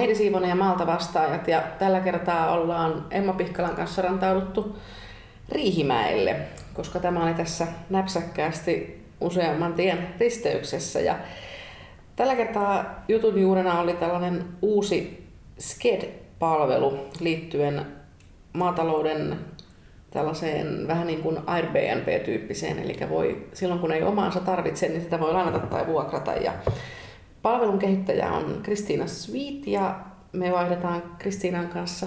[0.00, 4.78] Heidi Siivonen ja Malta vastaajat ja tällä kertaa ollaan Emma Pihkalan kanssa rantauduttu
[5.48, 6.36] Riihimäelle,
[6.74, 11.00] koska tämä oli tässä näpsäkkäästi useamman tien risteyksessä.
[11.00, 11.18] Ja
[12.16, 15.26] tällä kertaa jutun juurena oli tällainen uusi
[15.58, 17.86] SKED-palvelu liittyen
[18.52, 19.38] maatalouden
[20.10, 25.32] tällaiseen vähän niin kuin Airbnb-tyyppiseen, eli voi, silloin kun ei omaansa tarvitse, niin sitä voi
[25.32, 26.32] lainata tai vuokrata.
[26.32, 26.52] Ja
[27.42, 30.00] palvelun kehittäjä on Kristiina Sweet ja
[30.32, 32.06] me vaihdetaan Kristiinan kanssa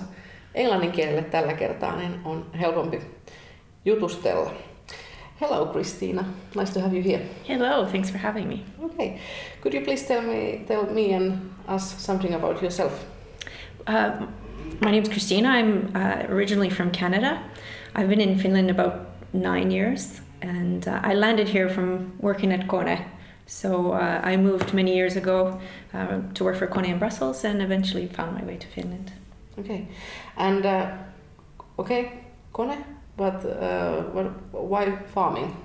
[0.56, 3.02] englannin kielelle tällä kertaa, niin on helpompi
[3.86, 4.52] jutustella.
[5.42, 6.24] Hello, Christina.
[6.56, 7.24] Nice to have you here.
[7.48, 8.60] Hello, thanks for having me.
[8.80, 9.18] Okay.
[9.62, 11.34] Could you please tell me, tell me and
[11.76, 12.92] us something about yourself?
[13.88, 14.28] Uh,
[14.80, 15.50] my name is Christina.
[15.50, 17.44] I'm uh, originally from Canada.
[17.96, 18.94] I've been in Finland about
[19.34, 23.04] nine years, and uh, I landed here from working at Kone.
[23.46, 25.60] So uh, I moved many years ago
[25.94, 29.12] uh, to work for Kone in Brussels, and eventually found my way to Finland.
[29.60, 29.88] Okay,
[30.38, 30.92] and uh,
[31.78, 32.84] okay, Kone,
[33.18, 33.44] but
[34.14, 35.56] what, why farming?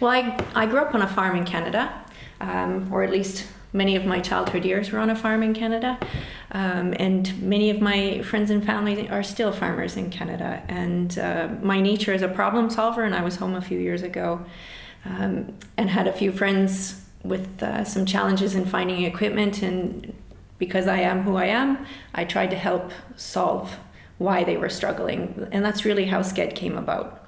[0.00, 2.04] Well, I, I grew up on a farm in Canada,
[2.40, 5.98] um, or at least many of my childhood years were on a farm in Canada.
[6.52, 10.62] Um, and many of my friends and family are still farmers in Canada.
[10.68, 14.02] And uh, my nature is a problem solver, and I was home a few years
[14.02, 14.44] ago
[15.04, 19.62] um, and had a few friends with uh, some challenges in finding equipment.
[19.62, 20.14] And
[20.58, 23.76] because I am who I am, I tried to help solve
[24.18, 25.48] why they were struggling.
[25.52, 27.26] And that's really how SKED came about.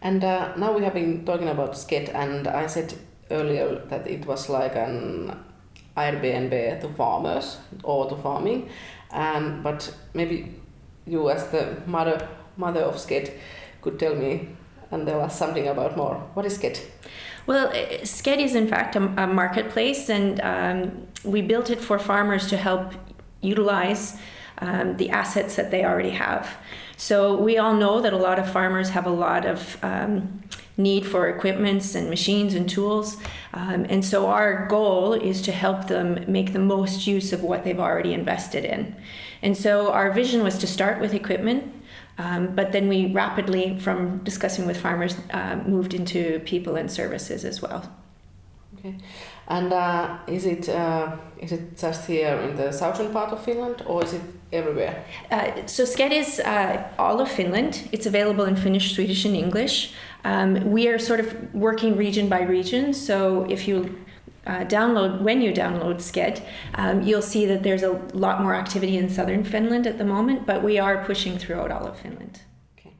[0.00, 2.94] And uh, now we have been talking about SKED, and I said
[3.30, 5.34] earlier that it was like an
[5.96, 8.68] Airbnb to farmers or to farming.
[9.10, 10.54] And but maybe
[11.06, 13.32] you, as the mother mother of Sked,
[13.80, 14.48] could tell me
[14.90, 16.16] and tell us something about more.
[16.34, 16.80] What is Sked?
[17.46, 17.70] Well,
[18.02, 22.56] Sked is in fact a, a marketplace, and um, we built it for farmers to
[22.56, 22.94] help
[23.40, 24.16] utilize
[24.58, 26.56] um, the assets that they already have.
[26.96, 30.42] So we all know that a lot of farmers have a lot of um,
[30.76, 33.16] need for equipments and machines and tools.
[33.52, 37.64] Um, and so our goal is to help them make the most use of what
[37.64, 38.96] they've already invested in.
[39.44, 41.62] And so our vision was to start with equipment,
[42.18, 47.44] um, but then we rapidly, from discussing with farmers, uh, moved into people and services
[47.44, 47.82] as well.
[48.78, 48.96] Okay.
[49.46, 53.82] And uh, is it uh, is it just here in the southern part of Finland,
[53.86, 54.22] or is it
[54.52, 55.04] everywhere?
[55.30, 57.88] Uh, so Sked is uh, all of Finland.
[57.92, 59.92] It's available in Finnish, Swedish, and English.
[60.24, 62.94] Um, we are sort of working region by region.
[62.94, 63.94] So if you
[64.46, 66.42] uh, download when you download Sked,
[66.74, 70.46] um, you'll see that there's a lot more activity in southern Finland at the moment,
[70.46, 72.40] but we are pushing throughout all of Finland.
[72.76, 72.92] Okay.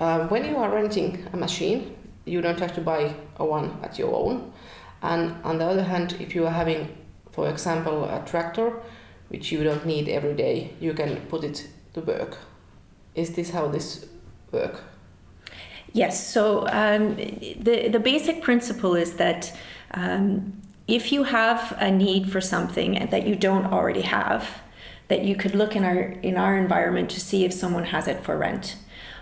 [0.00, 3.98] Uh, when you are renting a machine, you don't have to buy a one at
[3.98, 4.52] your own.
[5.02, 6.96] And on the other hand, if you are having,
[7.32, 8.72] for example, a tractor,
[9.28, 12.38] which you don't need every day, you can put it to work.
[13.14, 14.06] Is this how this
[14.52, 14.84] work?
[15.92, 16.26] Yes.
[16.26, 19.56] So um, the the basic principle is that
[19.92, 24.62] um, if you have a need for something that you don't already have,
[25.08, 28.24] that you could look in our in our environment to see if someone has it
[28.24, 28.76] for rent.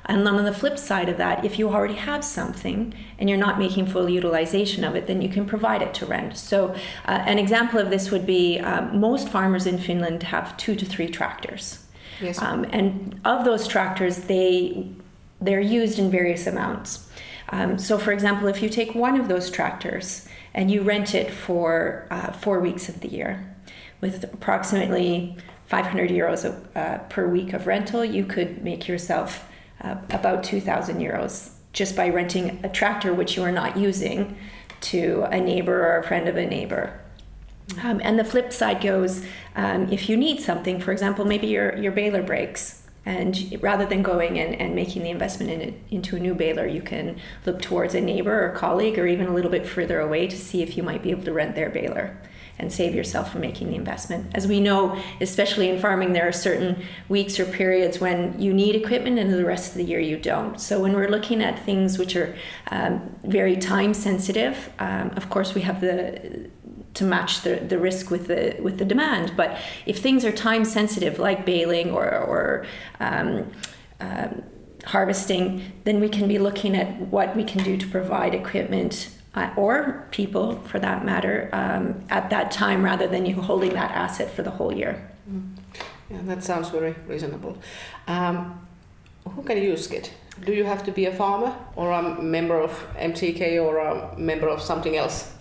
[0.07, 3.39] And then on the flip side of that, if you already have something and you're
[3.39, 6.37] not making full utilization of it, then you can provide it to rent.
[6.37, 10.75] So, uh, an example of this would be um, most farmers in Finland have two
[10.75, 11.85] to three tractors.
[12.21, 12.41] Yes.
[12.43, 14.91] Um, and of those tractors, they
[15.41, 17.09] they're used in various amounts.
[17.51, 21.31] Um, so, for example, if you take one of those tractors and you rent it
[21.31, 23.47] for uh, four weeks of the year,
[24.01, 25.37] with approximately
[25.67, 29.49] 500 euros uh, per week of rental, you could make yourself
[29.83, 34.37] uh, about 2,000 euros just by renting a tractor which you are not using
[34.81, 36.99] to a neighbor or a friend of a neighbor.
[37.83, 41.77] Um, and the flip side goes um, if you need something, for example, maybe your,
[41.77, 46.17] your baler breaks, and rather than going and, and making the investment in it, into
[46.17, 49.51] a new baler, you can look towards a neighbor or colleague or even a little
[49.51, 52.17] bit further away to see if you might be able to rent their baler
[52.59, 54.31] and save yourself from making the investment.
[54.35, 58.77] As we know, especially in farming, there are certain weeks or periods when you need
[58.77, 60.61] equipment and the rest of the year you don't.
[60.61, 62.37] So when we're looking at things which are
[62.71, 66.51] um, very time sensitive, um, of course we have the
[66.95, 69.35] to match the, the risk with the with the demand.
[69.37, 72.67] But if things are time sensitive, like baling or or
[72.99, 73.51] um,
[74.01, 74.43] um,
[74.85, 79.51] harvesting, then we can be looking at what we can do to provide equipment uh,
[79.57, 84.31] or people, for that matter, um, at that time, rather than you holding that asset
[84.31, 85.09] for the whole year.
[85.31, 85.57] Mm.
[86.11, 87.57] Yeah, that sounds very reasonable.
[88.09, 88.67] Um,
[89.29, 90.13] who can use it?
[90.45, 94.49] Do you have to be a farmer or a member of MTK or a member
[94.49, 95.33] of something else?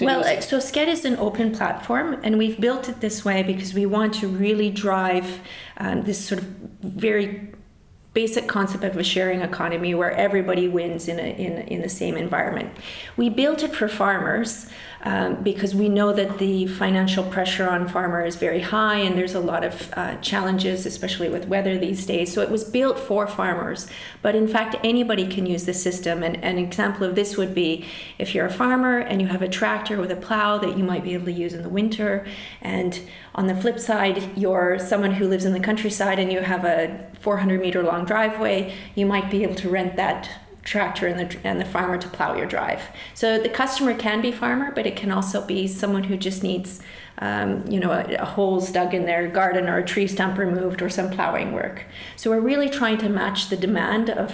[0.00, 3.84] Well, so Sked is an open platform, and we've built it this way because we
[3.84, 5.40] want to really drive
[5.76, 6.46] um, this sort of
[6.80, 7.52] very
[8.14, 12.16] basic concept of a sharing economy where everybody wins in, a, in, in the same
[12.16, 12.70] environment.
[13.16, 14.68] We built it for farmers
[15.08, 19.34] um, because we know that the financial pressure on farmers is very high and there's
[19.34, 22.30] a lot of uh, challenges, especially with weather these days.
[22.30, 23.86] So it was built for farmers.
[24.20, 26.22] But in fact, anybody can use the system.
[26.22, 27.86] And an example of this would be
[28.18, 31.04] if you're a farmer and you have a tractor with a plow that you might
[31.04, 32.26] be able to use in the winter.
[32.60, 33.00] And
[33.34, 37.10] on the flip side, you're someone who lives in the countryside and you have a
[37.20, 40.28] 400 meter long driveway, you might be able to rent that
[40.68, 42.82] tractor and the, and the farmer to plow your drive.
[43.14, 46.80] So the customer can be farmer, but it can also be someone who just needs,
[47.18, 50.82] um, you know, a, a holes dug in their garden or a tree stump removed
[50.82, 51.84] or some plowing work.
[52.16, 54.32] So we're really trying to match the demand of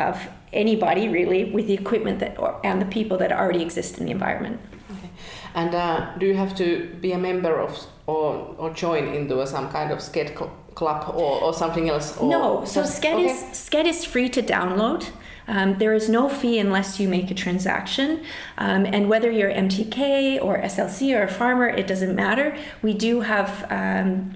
[0.00, 4.06] of anybody really with the equipment that or, and the people that already exist in
[4.06, 4.58] the environment.
[4.90, 5.10] Okay.
[5.54, 9.46] And uh, do you have to be a member of or, or join into a,
[9.46, 10.34] some kind of sked
[10.74, 12.16] club or, or something else?
[12.18, 13.26] Or no, so Sked okay.
[13.26, 15.02] is Sked is free to download.
[15.48, 18.24] Um, there is no fee unless you make a transaction.
[18.58, 22.56] Um, and whether you're MTK or SLC or a farmer, it doesn't matter.
[22.80, 24.34] We do have um,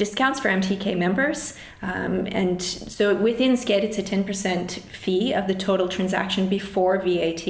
[0.00, 1.52] discounts for MTK members.
[1.82, 7.46] Um, and so within Sked, it's a 10% fee of the total transaction before VAT.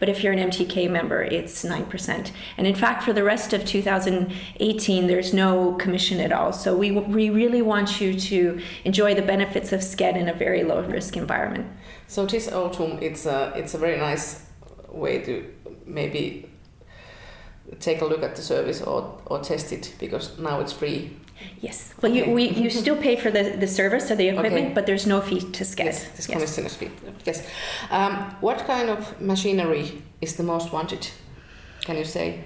[0.00, 2.30] But if you're an MTK member, it's 9%.
[2.56, 6.54] And in fact, for the rest of 2018, there's no commission at all.
[6.54, 10.64] So we, we really want you to enjoy the benefits of Sked in a very
[10.64, 11.66] low risk environment.
[12.08, 14.46] So this autumn, it's a it's a very nice
[14.88, 15.44] way to
[15.84, 16.48] maybe
[17.80, 21.16] take a look at the service or, or test it because now it's free.
[21.60, 21.94] Yes.
[22.00, 22.26] Well, okay.
[22.26, 24.74] you we, you still pay for the, the service or the equipment, okay.
[24.74, 25.84] but there's no fee to Sked.
[25.84, 26.76] Yes, this yes.
[26.76, 26.90] fee.
[27.24, 27.46] Yes.
[27.90, 31.08] Um, what kind of machinery is the most wanted?
[31.84, 32.44] Can you say?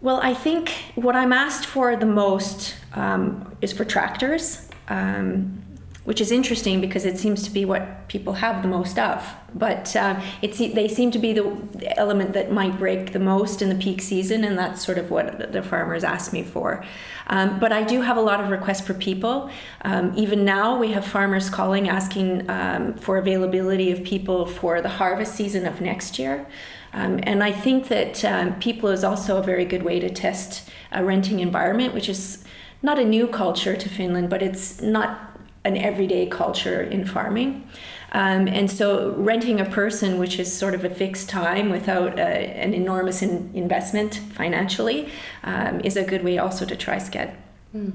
[0.00, 4.68] Well, I think what I'm asked for the most um, is for tractors.
[4.88, 5.62] Um,
[6.06, 9.28] which is interesting because it seems to be what people have the most of.
[9.52, 13.68] But uh, it's, they seem to be the element that might break the most in
[13.68, 16.84] the peak season, and that's sort of what the farmers ask me for.
[17.26, 19.50] Um, but I do have a lot of requests for people.
[19.82, 24.88] Um, even now, we have farmers calling asking um, for availability of people for the
[24.88, 26.46] harvest season of next year.
[26.92, 30.70] Um, and I think that um, people is also a very good way to test
[30.92, 32.44] a renting environment, which is
[32.80, 35.35] not a new culture to Finland, but it's not
[35.66, 37.68] an everyday culture in farming.
[38.12, 42.22] Um, and so renting a person, which is sort of a fixed time without a,
[42.64, 45.08] an enormous in investment financially,
[45.42, 47.34] um, is a good way also to try Sked.
[47.74, 47.92] Mm.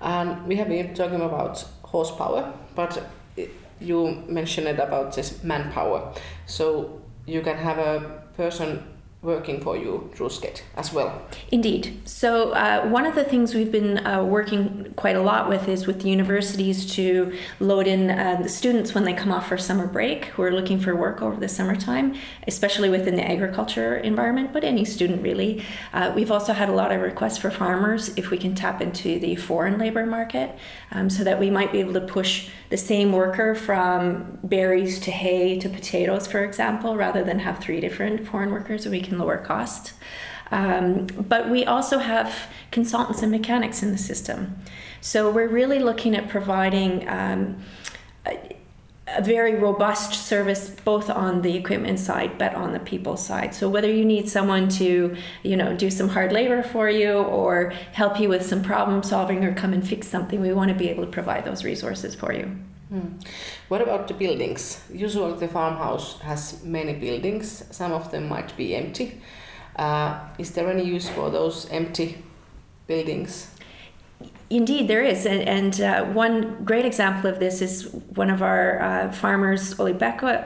[0.00, 3.02] Um, we have been talking about horsepower, but
[3.80, 6.14] you mentioned it about this manpower.
[6.46, 8.82] So you can have a person
[9.22, 11.22] working for you Sked as well.
[11.50, 12.00] Indeed.
[12.06, 15.86] So uh, one of the things we've been uh, working quite a lot with is
[15.86, 19.86] with the universities to load in uh, the students when they come off for summer
[19.86, 22.14] break who are looking for work over the summertime,
[22.46, 25.64] especially within the agriculture environment, but any student really.
[25.92, 29.18] Uh, we've also had a lot of requests for farmers if we can tap into
[29.18, 30.58] the foreign labor market
[30.92, 35.10] um, so that we might be able to push the same worker from berries to
[35.10, 39.36] hay to potatoes, for example, rather than have three different foreign workers we can lower
[39.36, 39.92] cost.
[40.52, 44.56] Um, but we also have consultants and mechanics in the system.
[45.00, 47.62] So we're really looking at providing um,
[49.16, 53.54] a, very robust service both on the equipment side but on the people side.
[53.54, 57.70] So whether you need someone to, you know, do some hard labor for you or
[57.92, 60.88] help you with some problem solving or come and fix something, we want to be
[60.88, 62.44] able to provide those resources for you.
[62.90, 63.18] Hmm.
[63.68, 64.82] What about the buildings?
[64.92, 67.64] Usually, the farmhouse has many buildings.
[67.70, 69.20] Some of them might be empty.
[69.76, 72.24] Uh, is there any use for those empty
[72.88, 73.46] buildings?
[74.50, 75.26] Indeed, there is.
[75.26, 79.92] And, and uh, one great example of this is one of our uh, farmers, Oli
[79.92, 80.44] Becko,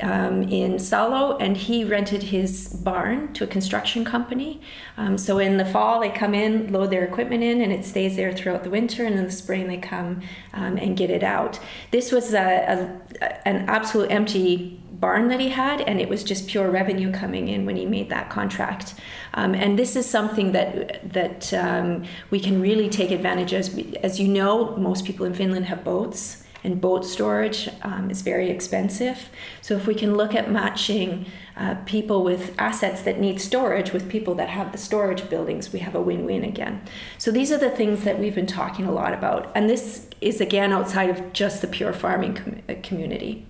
[0.00, 4.60] um, in Salo, and he rented his barn to a construction company.
[4.96, 8.16] Um, so in the fall, they come in, load their equipment in, and it stays
[8.16, 9.04] there throughout the winter.
[9.04, 10.22] And in the spring, they come
[10.54, 11.58] um, and get it out.
[11.90, 16.48] This was a, a, an absolute empty barn that he had, and it was just
[16.48, 18.94] pure revenue coming in when he made that contract.
[19.34, 23.96] Um, and this is something that that um, we can really take advantage of.
[24.02, 28.50] As you know, most people in Finland have boats and boat storage um, is very
[28.50, 29.30] expensive.
[29.62, 31.24] So if we can look at matching
[31.56, 35.78] uh, people with assets that need storage with people that have the storage buildings, we
[35.78, 36.82] have a win-win again.
[37.16, 40.42] So these are the things that we've been talking a lot about, and this is
[40.42, 43.46] again outside of just the pure farming com- uh, community.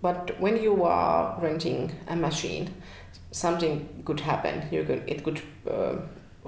[0.00, 2.70] But when you are renting a machine,
[3.32, 4.68] something could happen.
[4.70, 5.96] You could it could uh,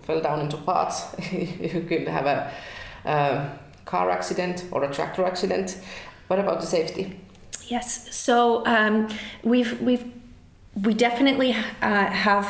[0.04, 1.14] fall down into parts.
[1.32, 2.52] you could have a,
[3.04, 5.78] a car accident or a tractor accident.
[6.28, 7.20] What about the safety?
[7.68, 8.14] Yes.
[8.14, 9.08] So um,
[9.42, 10.04] we've we've
[10.82, 12.48] we definitely uh, have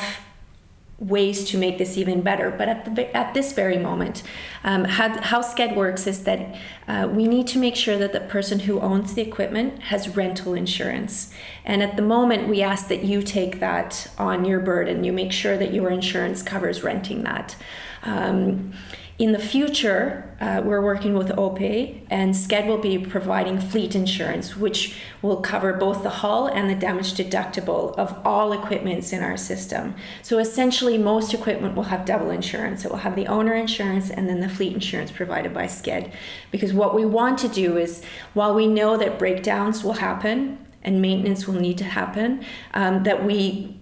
[0.98, 2.50] ways to make this even better.
[2.50, 4.22] But at, the, at this very moment,
[4.62, 8.20] um, how, how Sked works is that uh, we need to make sure that the
[8.20, 11.32] person who owns the equipment has rental insurance.
[11.64, 15.04] And at the moment, we ask that you take that on your burden.
[15.04, 17.56] You make sure that your insurance covers renting that.
[18.04, 18.74] Um,
[19.16, 24.56] in the future, uh, we're working with OP, and Sked will be providing fleet insurance,
[24.56, 29.36] which will cover both the hull and the damage deductible of all equipments in our
[29.36, 29.94] system.
[30.22, 32.84] So essentially, most equipment will have double insurance.
[32.84, 36.10] It will have the owner insurance and then the fleet insurance provided by Sked.
[36.50, 38.02] Because what we want to do is,
[38.32, 42.44] while we know that breakdowns will happen and maintenance will need to happen,
[42.74, 43.76] um, that we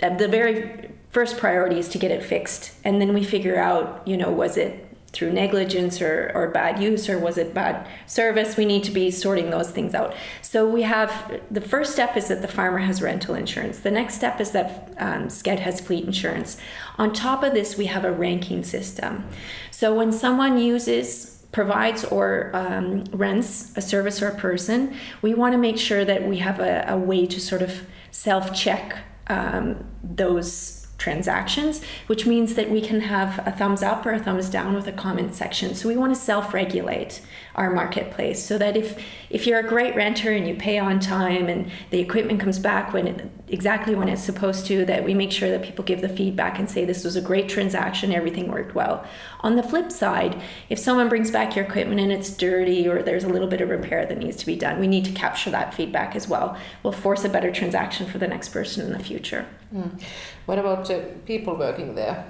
[0.00, 2.72] at the very first priority is to get it fixed.
[2.84, 7.08] And then we figure out you know was it through negligence or, or bad use
[7.08, 8.56] or was it bad service?
[8.56, 10.14] We need to be sorting those things out.
[10.40, 13.80] So we have the first step is that the farmer has rental insurance.
[13.80, 16.56] The next step is that um, sked has fleet insurance.
[16.96, 19.26] On top of this we have a ranking system.
[19.70, 25.52] So when someone uses provides or um, rents a service or a person we want
[25.52, 30.81] to make sure that we have a, a way to sort of self-check um, those
[31.02, 34.86] transactions, which means that we can have a thumbs up or a thumbs down with
[34.86, 35.74] a comment section.
[35.74, 37.20] So we want to self-regulate
[37.56, 41.48] our marketplace so that if if you're a great renter and you pay on time
[41.48, 45.32] and the equipment comes back when it, exactly when it's supposed to, that we make
[45.32, 48.74] sure that people give the feedback and say this was a great transaction, everything worked
[48.74, 49.04] well.
[49.40, 53.24] On the flip side, if someone brings back your equipment and it's dirty or there's
[53.24, 55.74] a little bit of repair that needs to be done, we need to capture that
[55.74, 56.56] feedback as well.
[56.82, 59.46] We'll force a better transaction for the next person in the future.
[59.72, 60.02] Mm.
[60.46, 62.24] What about uh, people working there?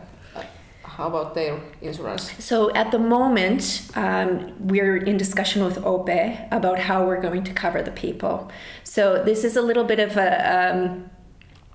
[0.97, 2.31] how about their insurance?
[2.39, 6.11] So at the moment, um, we're in discussion with OP
[6.51, 8.51] about how we're going to cover the people.
[8.85, 11.11] So this is a little bit of a um,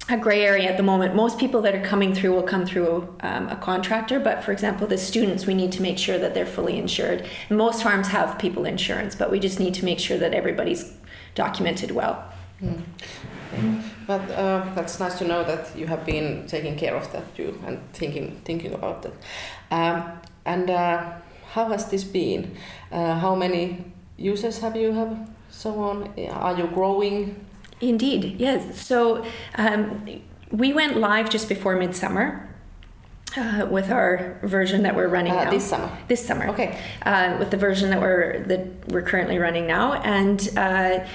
[0.09, 1.15] a gray area at the moment.
[1.15, 4.87] Most people that are coming through will come through um, a contractor, but for example,
[4.87, 7.25] the students, we need to make sure that they're fully insured.
[7.49, 10.93] Most farms have people insurance, but we just need to make sure that everybody's
[11.35, 12.23] documented well.
[12.61, 12.83] Mm.
[14.07, 17.61] But uh, that's nice to know that you have been taking care of that too
[17.65, 19.13] and thinking thinking about that.
[19.69, 21.11] Um, and uh,
[21.53, 22.55] how has this been?
[22.91, 23.85] Uh, how many
[24.17, 26.13] users have you have so on?
[26.31, 27.45] Are you growing?
[27.81, 28.81] Indeed, yes.
[28.81, 30.05] So um,
[30.51, 32.43] we went live just before midsummer.
[33.35, 35.51] Uh, with our version that we're running uh, now.
[35.51, 35.97] This summer.
[36.07, 36.47] This summer.
[36.47, 36.79] Okay.
[37.05, 41.05] Uh, with the version that we're that we're currently running now, and uh,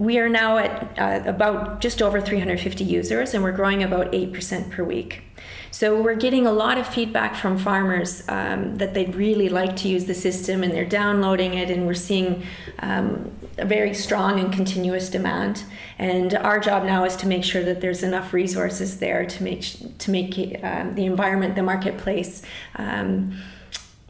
[0.00, 4.70] we are now at uh, about just over 350 users and we're growing about 8%
[4.70, 5.22] per week.
[5.70, 9.88] So we're getting a lot of feedback from farmers um, that they'd really like to
[9.88, 12.44] use the system and they're downloading it and we're seeing
[12.78, 15.64] um, a very strong and continuous demand.
[15.98, 19.98] And our job now is to make sure that there's enough resources there to make
[19.98, 22.40] to make um, the environment, the marketplace
[22.76, 23.38] um,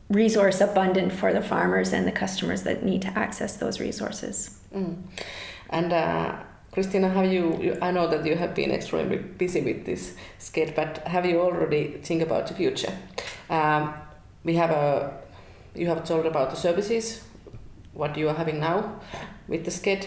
[0.08, 4.60] resource abundant for the farmers and the customers that need to access those resources.
[4.72, 5.02] Mm.
[5.70, 6.36] And uh,
[6.72, 10.74] Christina, have you, you, I know that you have been extremely busy with this Sked,
[10.76, 12.92] but have you already think about the future?
[13.48, 13.94] Um,
[14.44, 15.18] we have a,
[15.74, 17.24] you have told about the services,
[17.92, 19.00] what you are having now
[19.48, 20.06] with the Sked,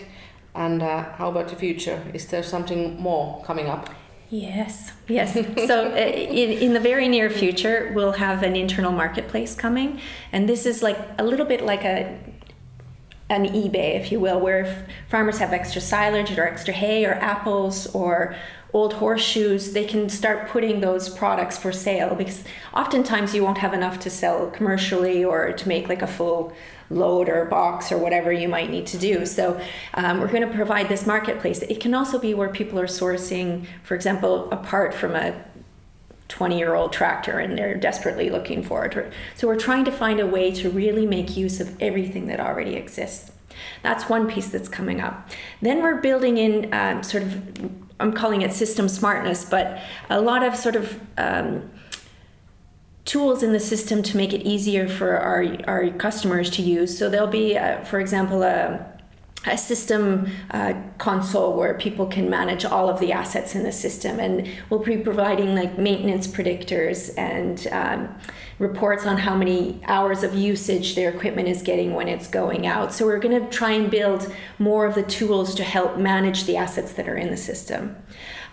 [0.56, 2.02] and uh, how about the future?
[2.14, 3.90] Is there something more coming up?
[4.30, 5.34] Yes, yes.
[5.68, 10.00] so, uh, in, in the very near future, we'll have an internal marketplace coming,
[10.32, 12.18] and this is like a little bit like a
[13.30, 17.88] an eBay, if you will, where farmers have extra silage or extra hay or apples
[17.96, 18.36] or
[18.74, 23.74] old horseshoes, they can start putting those products for sale because oftentimes you won't have
[23.74, 26.54] enough to sell commercially or to make like a full
[26.90, 29.26] load or box or whatever you might need to do.
[29.26, 29.60] So
[29.94, 31.62] um, we're going to provide this marketplace.
[31.62, 35.36] It can also be where people are sourcing, for example, apart from a
[36.30, 39.14] 20 year old tractor and they're desperately looking for it.
[39.36, 42.76] So we're trying to find a way to really make use of everything that already
[42.76, 43.32] exists.
[43.82, 45.30] That's one piece that's coming up.
[45.62, 50.44] Then we're building in um, sort of, I'm calling it system smartness, but a lot
[50.44, 51.70] of sort of um,
[53.06, 56.98] tools in the system to make it easier for our, our customers to use.
[56.98, 58.93] So there'll be, uh, for example, a,
[59.46, 64.20] a system uh, console where people can manage all of the assets in the system,
[64.20, 68.16] and we'll be providing like maintenance predictors and um,
[68.60, 72.94] reports on how many hours of usage their equipment is getting when it's going out.
[72.94, 76.56] So we're going to try and build more of the tools to help manage the
[76.58, 77.98] assets that are in the system.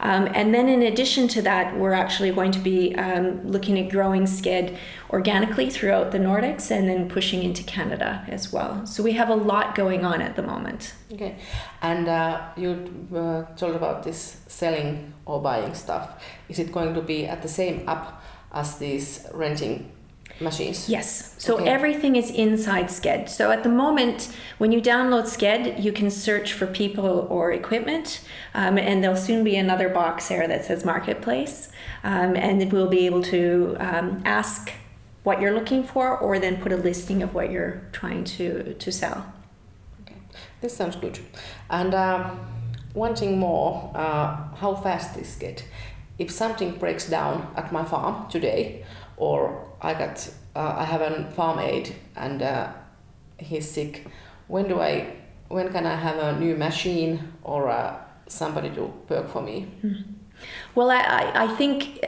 [0.01, 3.91] Um, and then, in addition to that, we're actually going to be um, looking at
[3.91, 4.77] growing Sked
[5.11, 8.87] organically throughout the Nordics and then pushing into Canada as well.
[8.87, 10.95] So we have a lot going on at the moment.
[11.13, 11.37] Okay,
[11.83, 16.23] and uh, you uh, told about this selling or buying stuff.
[16.49, 19.93] Is it going to be at the same app as these renting
[20.41, 20.89] machines?
[20.89, 21.35] Yes.
[21.39, 21.69] So okay.
[21.69, 23.29] everything is inside Sked.
[23.29, 28.23] So at the moment, when you download Sked, you can search for people or equipment,
[28.55, 31.71] um, and there'll soon be another box there that says Marketplace,
[32.05, 34.73] um, and we'll be able to um, ask
[35.23, 38.91] what you're looking for, or then put a listing of what you're trying to to
[38.91, 39.33] sell.
[40.03, 40.17] Okay,
[40.61, 41.19] this sounds good.
[41.69, 42.41] And um,
[42.95, 45.63] one thing more: uh, how fast is Sked?
[46.19, 48.85] If something breaks down at my farm today,
[49.17, 52.73] or I got uh, I have a farm aide and uh,
[53.39, 54.07] he's sick.
[54.49, 55.17] When do I?
[55.49, 59.67] When can I have a new machine or uh, somebody to work for me?
[59.83, 60.13] Mm-hmm.
[60.75, 62.05] Well, I, I think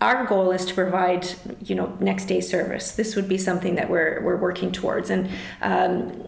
[0.00, 1.26] our goal is to provide
[1.64, 2.92] you know next day service.
[2.92, 5.28] This would be something that we're we're working towards, and
[5.62, 6.26] um,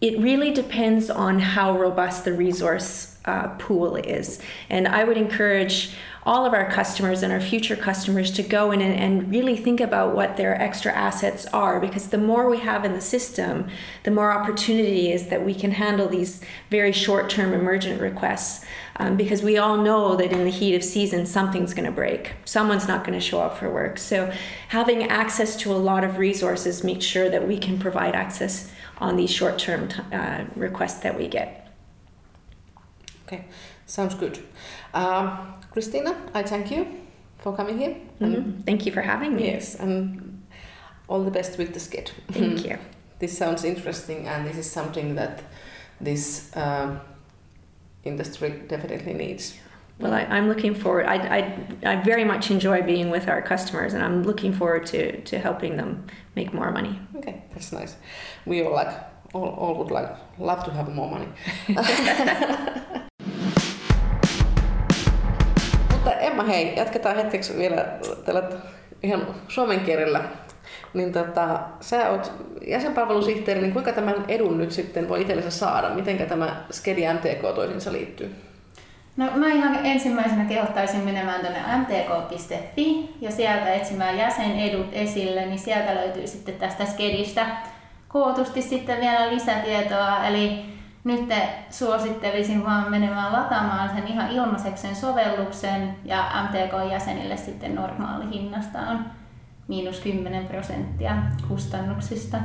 [0.00, 4.40] it really depends on how robust the resource uh, pool is.
[4.68, 8.82] And I would encourage all of our customers and our future customers to go in
[8.82, 12.84] and, and, really think about what their extra assets are because the more we have
[12.84, 13.66] in the system,
[14.04, 18.64] the more opportunity is that we can handle these very short term emergent requests.
[18.96, 22.34] Um, because we all know that in the heat of season, something's going to break.
[22.44, 23.96] Someone's not going to show up for work.
[23.96, 24.30] So,
[24.68, 29.16] having access to a lot of resources makes sure that we can provide access on
[29.16, 31.69] these short term t- uh, requests that we get.
[33.30, 33.44] Okay,
[33.86, 34.40] sounds good.
[34.92, 36.84] Um, Christina, I thank you
[37.38, 37.96] for coming here.
[38.20, 38.62] Mm-hmm.
[38.62, 39.44] Thank you for having me.
[39.46, 40.42] Yes, and
[41.08, 42.12] all the best with the skit.
[42.32, 42.76] Thank you.
[43.20, 45.44] this sounds interesting, and this is something that
[46.00, 46.98] this uh,
[48.02, 49.56] industry definitely needs.
[50.00, 51.06] Well, I, am looking forward.
[51.06, 55.20] I, I, I very much enjoy being with our customers, and I'm looking forward to,
[55.20, 56.98] to helping them make more money.
[57.16, 57.94] Okay, that's nice.
[58.44, 58.92] We all like
[59.34, 61.28] all, all would like love to have more money.
[66.40, 67.86] Emma, hei, jatketaan hetkeksi vielä
[68.24, 68.42] tällä
[69.02, 70.20] ihan suomen kielellä.
[70.94, 72.32] Niin tota, sä oot
[72.66, 75.88] jäsenpalvelusihteeri, niin kuinka tämän edun nyt sitten voi itsellensä saada?
[75.88, 78.34] Miten tämä Skedi MTK toisiinsa liittyy?
[79.16, 85.94] No mä ihan ensimmäisenä kehottaisin menemään tuonne mtk.fi ja sieltä etsimään jäsenedut esille, niin sieltä
[85.94, 87.46] löytyy sitten tästä Skedistä
[88.08, 90.26] kootusti sitten vielä lisätietoa.
[90.26, 90.69] Eli
[91.04, 91.28] nyt
[91.70, 99.04] suosittelisin vaan menemään lataamaan sen ihan ilmaiseksi sen sovelluksen ja MTK-jäsenille sitten normaali hinnasta on
[99.68, 101.16] miinus 10 prosenttia
[101.48, 102.36] kustannuksista.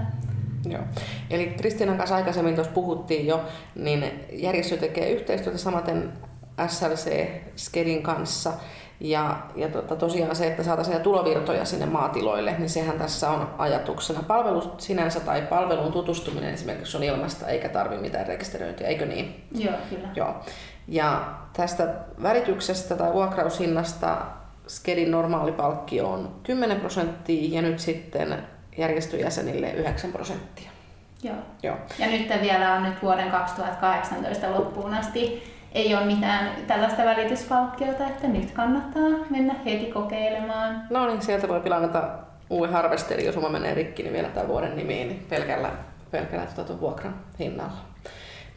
[0.70, 0.84] Joo.
[1.30, 6.14] Eli Kristiinan kanssa aikaisemmin tuossa puhuttiin jo, niin järjestö tekee yhteistyötä samaten
[6.68, 8.54] SLC Skedin kanssa
[9.00, 14.24] ja, ja tota, tosiaan se, että saataisiin tulovirtoja sinne maatiloille, niin sehän tässä on ajatuksena.
[14.24, 19.44] Palvelu sinänsä tai palveluun tutustuminen esimerkiksi on ilmasta, eikä tarvitse mitään rekisteröintiä, eikö niin?
[19.52, 20.08] Joo, kyllä.
[20.16, 20.36] Joo.
[20.88, 24.18] Ja tästä välityksestä tai vuokraushinnasta
[24.68, 28.38] Skedin normaali palkkio on 10 prosenttia ja nyt sitten
[28.78, 30.72] järjestöjäsenille 9 prosenttia.
[31.24, 31.36] Joo.
[31.64, 31.78] Joo.
[32.00, 38.28] Ja nyt vielä on nyt vuoden 2018 loppuun asti ei ole mitään tällaista välityspalkkiota, että
[38.28, 40.82] nyt kannattaa mennä heti kokeilemaan.
[40.90, 42.10] No niin, sieltä voi pilannata
[42.50, 45.70] uuden harvesteri, jos oma menee rikki, niin vielä tämän vuoden nimiin niin pelkällä,
[46.12, 47.78] pelkällä tuota, vuokran hinnalla.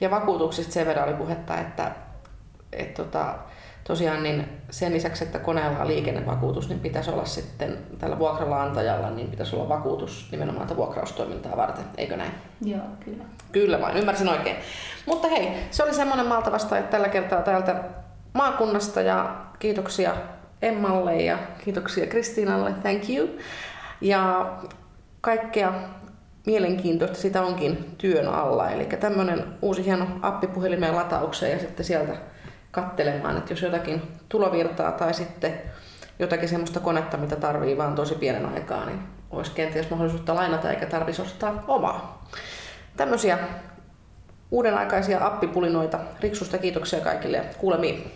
[0.00, 1.90] Ja vakuutuksista sen verran oli puhetta, että,
[2.72, 3.34] että tota,
[3.88, 9.10] tosiaan niin sen lisäksi, että koneella on liikennevakuutus, niin pitäisi olla sitten tällä vuokralla antajalla,
[9.10, 12.30] niin pitäisi olla vakuutus nimenomaan tätä vuokraustoimintaa varten, eikö näin?
[12.64, 13.24] Joo, kyllä.
[13.52, 14.56] Kyllä vain, ymmärsin oikein.
[15.06, 17.84] Mutta hei, se oli semmoinen malta vasta, että tällä kertaa täältä
[18.32, 20.14] maakunnasta ja kiitoksia
[20.62, 23.28] Emmalle ja kiitoksia Kristiinalle, thank you.
[24.00, 24.52] Ja
[25.20, 25.72] kaikkea
[26.46, 28.70] mielenkiintoista sitä onkin työn alla.
[28.70, 32.16] Eli tämmöinen uusi hieno appi puhelimeen lataukseen ja sitten sieltä
[32.82, 35.60] kattelemaan, että jos jotakin tulovirtaa tai sitten
[36.18, 38.98] jotakin semmoista konetta, mitä tarvii vaan tosi pienen aikaa, niin
[39.30, 42.28] olisi kenties mahdollisuutta lainata eikä tarvitsisi ostaa omaa.
[42.96, 43.38] Tämmöisiä
[44.50, 45.98] uudenaikaisia appipulinoita.
[46.20, 48.12] Riksusta kiitoksia kaikille ja kuulemiin.